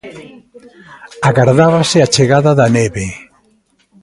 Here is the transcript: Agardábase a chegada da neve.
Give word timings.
Agardábase 1.29 1.97
a 2.01 2.11
chegada 2.15 2.51
da 2.59 2.67
neve. 2.77 3.05